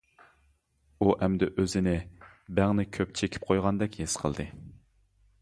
[1.03, 1.93] ئۇ ئەمدى ئۆزىنى
[2.61, 4.49] بەڭنى كۆپ چېكىپ قويغاندەك ھېس قىلدى.